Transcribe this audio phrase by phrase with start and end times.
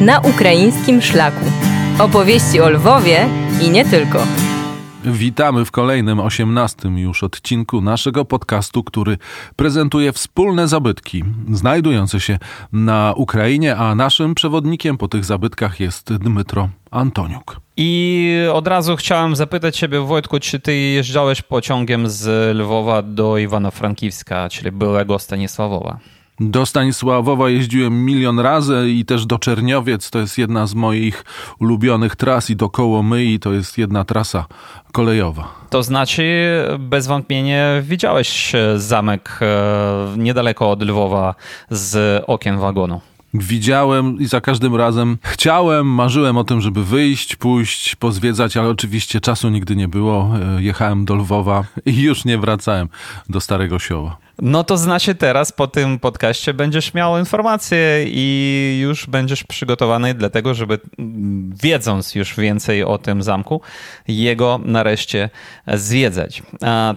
[0.00, 1.44] Na ukraińskim szlaku.
[1.98, 3.28] Opowieści o Lwowie
[3.62, 4.18] i nie tylko.
[5.04, 9.18] Witamy w kolejnym, osiemnastym już odcinku naszego podcastu, który
[9.56, 12.38] prezentuje wspólne zabytki znajdujące się
[12.72, 17.60] na Ukrainie, a naszym przewodnikiem po tych zabytkach jest Dmytro Antoniuk.
[17.76, 24.48] I od razu chciałem zapytać Ciebie, Wojtku, czy Ty jeżdżałeś pociągiem z Lwowa do Iwano-Frankiwska,
[24.50, 25.98] czyli byłego Stanisławowa?
[26.40, 30.10] Do Stanisławowa jeździłem milion razy i też do Czerniowiec.
[30.10, 31.24] To jest jedna z moich
[31.60, 34.46] ulubionych tras i do Kołomyi to jest jedna trasa
[34.92, 35.54] kolejowa.
[35.70, 36.24] To znaczy,
[36.78, 41.34] bez wątpienia widziałeś zamek e, niedaleko od Lwowa
[41.70, 43.00] z okien wagonu.
[43.34, 49.20] Widziałem i za każdym razem chciałem, marzyłem o tym, żeby wyjść, pójść, pozwiedzać, ale oczywiście
[49.20, 50.30] czasu nigdy nie było.
[50.58, 52.88] E, jechałem do Lwowa i już nie wracałem
[53.28, 54.25] do Starego Sioła.
[54.42, 60.30] No to znaczy teraz po tym podcaście będziesz miał informacje i już będziesz przygotowany do
[60.30, 60.78] tego, żeby
[61.62, 63.60] wiedząc już więcej o tym zamku,
[64.08, 65.30] jego nareszcie
[65.74, 66.42] zwiedzać.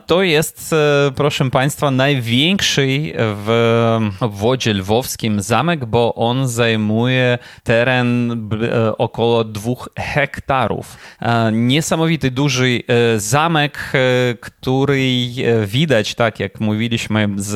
[0.05, 8.31] To jest, e, proszę Państwa, największy w wodzie lwowskim zamek, bo on zajmuje teren
[8.63, 10.97] e, około dwóch hektarów.
[11.51, 13.93] Niesamowity duży e, zamek,
[14.41, 15.27] który
[15.65, 17.55] widać, tak jak mówiliśmy, z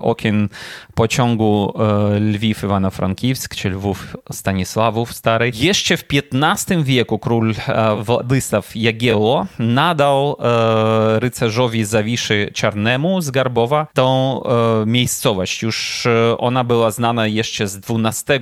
[0.00, 0.48] okien
[0.96, 5.52] pociągu e, Lwiw Iwano-Frankiwsk, czy Lwów Stanisławów Stary.
[5.54, 13.86] Jeszcze w XV wieku król e, Władysław Jagiełło nadał e, rycerzowi Zawiszy Czarnemu z Garbowa
[13.94, 14.40] tą
[14.86, 15.62] miejscowość.
[15.62, 16.06] Już
[16.38, 18.40] ona była znana jeszcze z XII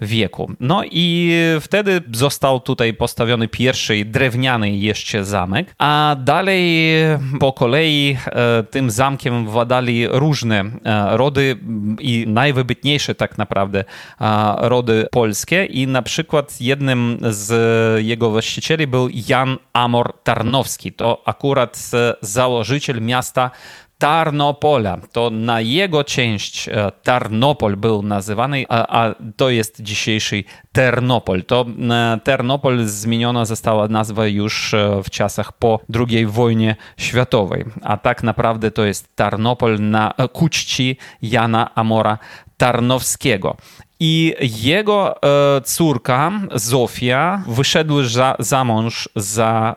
[0.00, 0.52] wieku.
[0.60, 6.88] No i wtedy został tutaj postawiony pierwszy drewniany jeszcze zamek, a dalej
[7.40, 8.16] po kolei
[8.70, 10.64] tym zamkiem władali różne
[11.10, 11.58] rody
[12.00, 13.84] i najwybitniejsze tak naprawdę
[14.58, 17.50] rody polskie i na przykład jednym z
[18.04, 20.92] jego właścicieli był Jan Amor Tarnowski.
[20.92, 21.90] To akurat
[22.20, 23.50] założyciel miasta
[23.98, 24.98] Tarnopola.
[25.12, 31.44] To na jego część e, Tarnopol był nazywany, a, a, to jest dzisiejszy Ternopol.
[31.44, 37.96] To e, Ternopol zmieniona została nazwa już e, w czasach po II wojnie światowej, a
[37.96, 42.18] tak naprawdę to jest Tarnopol na ku czci Jana Amora
[42.56, 43.56] Tarnowskiego.
[44.00, 45.14] I jego
[45.64, 49.76] córka Zofia wyszedła za, za mąż za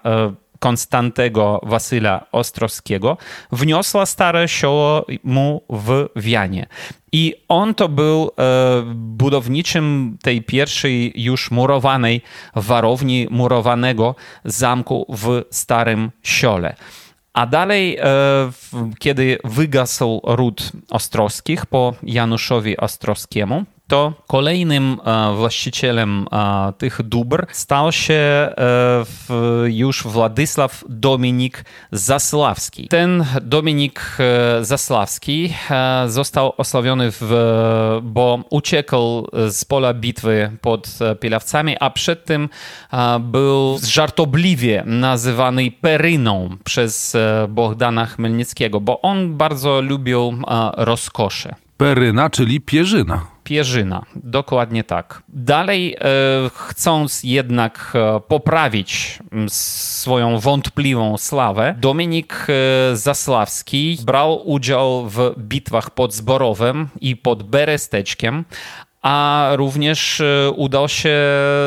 [0.61, 3.17] Konstantego Wasyla Ostrowskiego,
[3.51, 6.67] wniosła stare sioło mu w Wianie.
[7.11, 12.21] I on to był e, budowniczym tej pierwszej już murowanej
[12.55, 16.75] warowni, murowanego zamku w Starym Siole.
[17.33, 18.05] A dalej, e,
[19.00, 27.91] kiedy wygasł ród Ostrowskich po Januszowi Ostrowskiemu, to kolejnym e, właścicielem e, tych dóbr stał
[27.91, 28.53] się e,
[29.66, 32.88] już Władysław Dominik Zasławski.
[32.88, 34.18] Ten Dominik
[34.62, 35.53] Zasławski
[36.07, 42.50] został osławiony, w, bo uciekł z pola bitwy pod Pilawcami, a przed tym
[43.19, 47.18] był żartobliwie nazywany Peryną przez
[47.50, 50.38] Bohdana Chmelnickiego, bo on bardzo lubił
[50.78, 51.56] rozkosze.
[51.78, 53.31] Peryna, czyli pierzyna.
[53.51, 55.23] Pierzyna, dokładnie tak.
[55.29, 56.00] Dalej, e,
[56.53, 66.13] chcąc jednak e, poprawić swoją wątpliwą sławę, Dominik e, Zasławski brał udział w bitwach pod
[66.13, 68.45] Zborowem i pod Beresteczkiem,
[69.01, 70.22] a również
[70.56, 71.09] udał się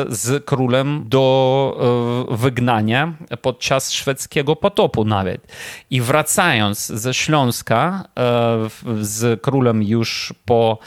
[0.09, 5.47] z królem do wygnania podczas szwedzkiego potopu nawet.
[5.89, 8.03] I wracając ze Śląska
[9.01, 10.79] z królem już po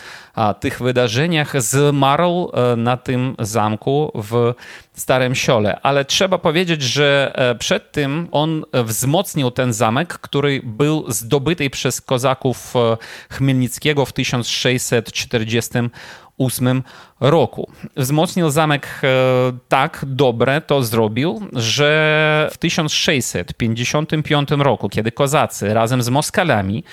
[0.61, 4.55] tych wydarzeniach zmarł e, na tym zamku w
[4.93, 5.81] Starym Siole.
[5.83, 12.01] Ale trzeba powiedzieć, że e, przed tym on wzmocnił ten zamek, który był zdobyty przez
[12.01, 12.97] kozaków e,
[13.31, 16.83] Chmielnickiego w 1648
[17.21, 17.71] roku.
[17.97, 19.01] Wzmocnił zamek
[19.69, 26.85] tak dobre to zrobił, że w 1655 roku, kiedy kozacy razem z Moskalami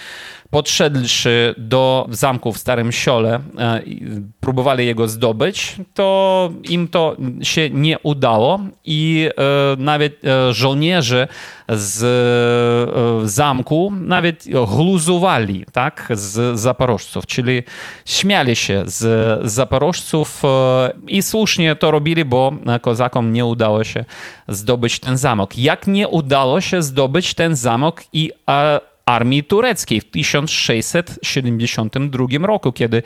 [0.49, 3.81] podszedłszy do zamku w Starym Siole, e,
[4.39, 9.41] próbowali jego zdobyć, to im to się nie udało i e,
[9.77, 11.27] nawet e, żołnierze
[11.69, 12.05] z
[13.29, 14.45] zamku nawet
[14.75, 17.63] gluzowali tak, z zaporożców, czyli
[18.05, 20.41] śmiali się z zaporożców
[21.07, 24.05] i słusznie to robili, bo kozakom nie udało się
[24.47, 25.57] zdobyć ten zamok.
[25.57, 28.31] Jak nie udało się zdobyć ten zamok i
[29.05, 33.03] armii tureckiej w 1672 roku, kiedy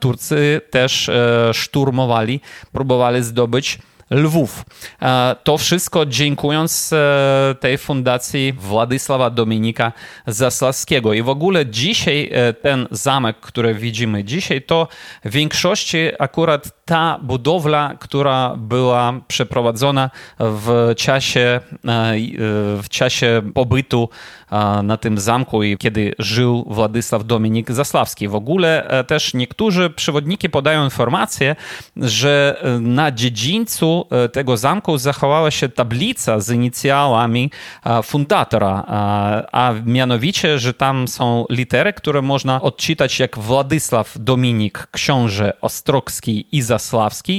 [0.00, 1.10] Turcy też
[1.52, 2.40] szturmowali,
[2.72, 3.78] próbowali zdobyć
[4.10, 4.64] Lwów.
[5.02, 9.92] E, to wszystko dziękując e, tej fundacji Władysława Dominika
[10.26, 11.12] Zasławskiego.
[11.12, 14.88] I w ogóle dzisiaj e, ten zamek, który widzimy dzisiaj, to
[15.24, 21.60] w większości akurat ta budowla, która była przeprowadzona w czasie,
[22.82, 24.08] w czasie pobytu
[24.82, 28.28] na tym zamku i kiedy żył Władysław Dominik Zasławski.
[28.28, 31.56] W ogóle też niektórzy przewodniki podają informację,
[31.96, 37.50] że na dziedzińcu E, tego zamku zachowała się tablica z inicjałami
[37.84, 38.92] e, fundatora, e,
[39.52, 46.62] a mianowicie, że tam są litery, które można odczytać jak Władysław Dominik, książę Ostrogski i
[46.62, 46.77] Zasławski,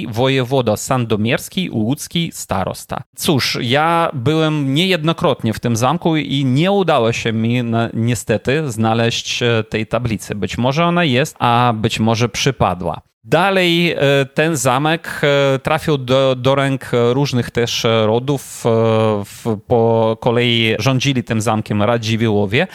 [0.10, 3.02] wojewoda sandomierski, łódzki, starosta.
[3.16, 9.40] Cóż, ja byłem niejednokrotnie w tym zamku i nie udało się mi na, niestety znaleźć
[9.70, 10.36] tej tablicy.
[10.36, 13.02] Być może ona jest, a być może przypadła.
[13.24, 13.98] Dalej e,
[14.34, 18.64] ten zamek e, trafił do, do ręk różnych też rodów.
[18.66, 22.68] E, po kolei rządzili tym zamkiem Radziwiłłowie,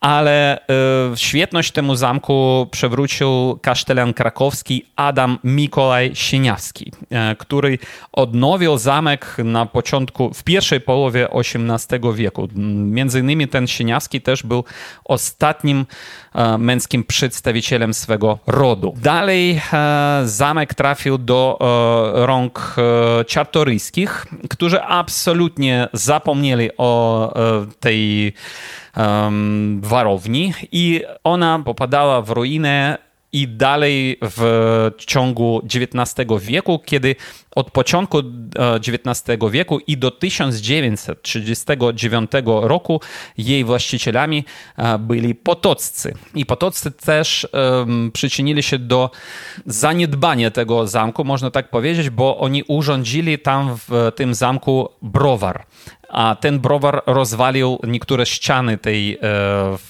[0.00, 6.92] ale y, świetność temu zamku przewrócił kasztelan krakowski Adam Mikołaj Sieniawski,
[7.32, 7.78] y, który
[8.12, 12.48] odnowił zamek na początku, w pierwszej połowie XVIII wieku.
[12.76, 14.64] Między innymi ten Sieniawski też był
[15.04, 15.86] ostatnim
[16.34, 18.94] y, męskim przedstawicielem swego rodu.
[18.96, 19.60] Dalej
[20.24, 21.58] zamek trafił do
[22.14, 22.76] rąk
[23.26, 27.34] czartoryskich, którzy absolutnie zapomnieli o
[27.80, 28.32] tej
[28.96, 32.98] um, warowni i ona popadała w ruinę
[33.32, 37.16] i dalej w ciągu XIX wieku, kiedy
[37.56, 38.18] od początku
[38.88, 43.00] XIX wieku i do 1939 roku
[43.38, 44.44] jej właścicielami
[44.76, 46.14] e, byli potoccy.
[46.34, 49.10] I potoccy też um, przyczynili się do
[49.66, 55.66] zaniedbania tego zamku, można tak powiedzieć, bo oni urządzili tam w tym zamku browar
[56.08, 59.18] a ten browar rozwalił niektóre ściany tej,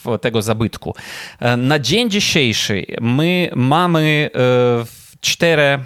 [0.06, 0.94] e, tego zabytku.
[1.40, 5.78] E, na dzień dzisiejszy my mamy e, cztery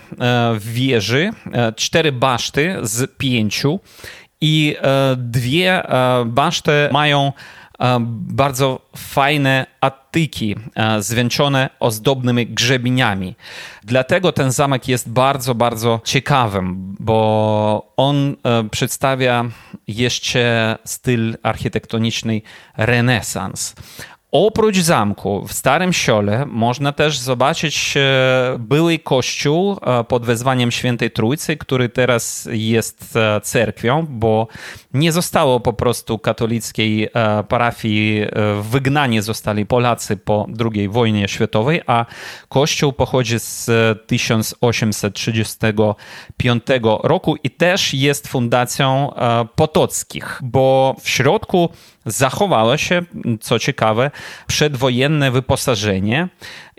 [0.58, 1.30] wieży,
[1.76, 3.80] cztery baszty z pięciu
[4.40, 4.76] i
[5.16, 5.82] dwie
[6.26, 7.32] baszty mają
[8.10, 10.56] bardzo fajne atyki
[10.98, 13.34] zwieńczone ozdobnymi grzebieniami.
[13.84, 18.36] Dlatego ten zamek jest bardzo, bardzo ciekawym, bo on
[18.70, 19.44] przedstawia
[19.88, 22.42] jeszcze styl architektoniczny
[22.76, 23.74] renesans.
[24.32, 28.00] Oprócz zamku w Starym Siole można też zobaczyć e,
[28.58, 34.46] były kościół e, pod wezwaniem Świętej Trójcy, który teraz jest e, cerkwią, bo
[34.94, 37.08] nie zostało po prostu katolickiej
[37.48, 38.26] parafii,
[38.62, 42.06] wygnani zostali Polacy po II wojnie światowej, a
[42.48, 43.70] kościół pochodzi z
[44.06, 46.64] 1835
[47.02, 49.12] roku i też jest fundacją
[49.56, 51.68] potockich, bo w środku
[52.06, 53.02] zachowało się,
[53.40, 54.10] co ciekawe,
[54.46, 56.28] przedwojenne wyposażenie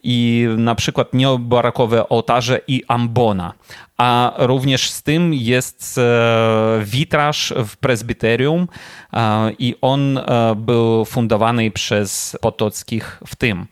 [0.04, 3.54] i na przykład neobarakowe ołtarze i ambona.
[3.98, 8.68] A również z tym jest e, witraż w prezbiterium
[9.14, 10.24] e, i on e,
[10.56, 13.68] był fundowany przez Potockich w tym.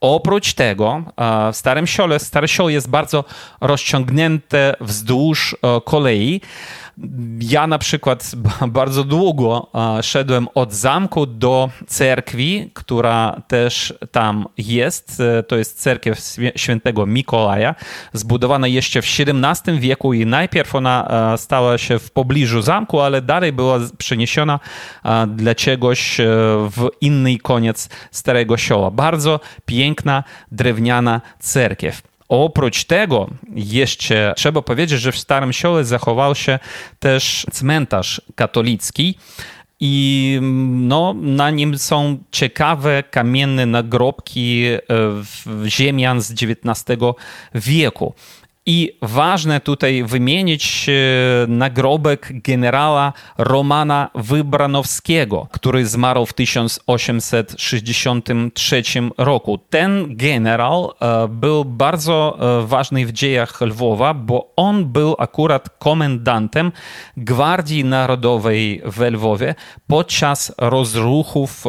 [0.00, 1.02] Oprócz tego
[1.52, 3.24] w Starym Siole, Stary Siol jest bardzo
[3.60, 6.40] rozciągnięte wzdłuż kolei,
[7.40, 8.30] ja na przykład
[8.68, 9.70] bardzo długo
[10.02, 15.20] szedłem od zamku do cerkwi, która też tam jest.
[15.20, 16.18] E, to jest cerkiew
[16.56, 17.74] świętego Mikołaja,
[18.12, 23.52] zbudowana jeszcze w XVII wieku i najpierw ona stała się w pobliżu zamku, ale dalej
[23.52, 24.60] była przeniesiona
[25.28, 26.24] dla czegoś e,
[26.70, 28.90] w inny koniec Starego Sioła.
[28.90, 32.09] Bardzo piękna, drewniana cerkiew.
[32.30, 36.58] Oprócz tego jeszcze trzeba powiedzieć, że w Starym Siole zachował się
[36.98, 39.14] też cmentarz katolicki
[39.80, 40.38] i
[40.72, 44.78] no, na nim są ciekawe kamienne nagrobki e,
[45.66, 47.00] ziemian z XIX
[47.54, 48.14] wieku.
[48.72, 50.92] I ważne tutaj wymienić e,
[51.48, 58.82] nagrobek generała Romana Wybranowskiego, który zmarł w 1863
[59.18, 59.58] roku.
[59.58, 66.72] Ten generał e, był bardzo e, ważny w dziejach Lwowa, bo on był akurat komendantem
[67.16, 69.54] Gwardii Narodowej w Lwowie
[69.86, 71.64] podczas rozruchów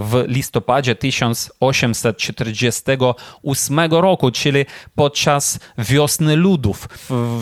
[0.00, 6.88] w listopadzie 1848 roku, czyli podczas wiosny ludów.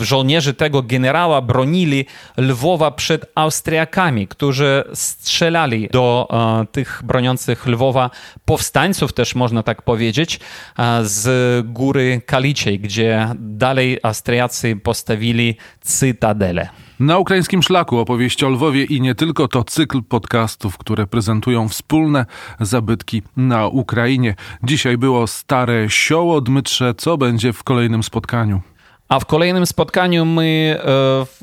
[0.01, 2.05] Żołnierze tego generała bronili
[2.37, 6.27] Lwowa przed Austriakami, którzy strzelali do
[6.61, 8.09] e, tych broniących Lwowa
[8.45, 10.39] powstańców, też można tak powiedzieć,
[10.79, 16.69] e, z góry Kaliczej, gdzie dalej Austriacy postawili cytadelę.
[16.99, 22.25] Na ukraińskim szlaku opowieści o Lwowie i nie tylko to cykl podcastów, które prezentują wspólne
[22.59, 24.35] zabytki na Ukrainie.
[24.63, 26.93] Dzisiaj było stare sioło Dmytrze.
[26.97, 28.61] Co będzie w kolejnym spotkaniu?
[29.09, 30.79] A w kolejnym spotkaniu my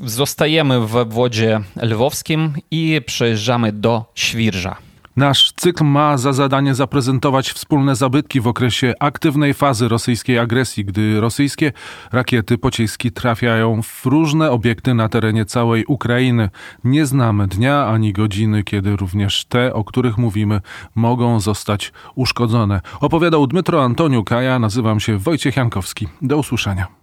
[0.01, 4.77] e, zostajemy w obwodzie lwowskim i przejeżdżamy do Świrża.
[5.15, 11.21] Nasz cykl ma za zadanie zaprezentować wspólne zabytki w okresie aktywnej fazy rosyjskiej agresji, gdy
[11.21, 11.71] rosyjskie
[12.11, 16.49] rakiety pociski trafiają w różne obiekty na terenie całej Ukrainy.
[16.83, 20.61] Nie znamy dnia ani godziny, kiedy również te, o których mówimy,
[20.95, 22.81] mogą zostać uszkodzone.
[23.01, 26.07] Opowiadał Dmytro Antoniuk, a ja nazywam się Wojciech Jankowski.
[26.21, 27.02] Do usłyszenia.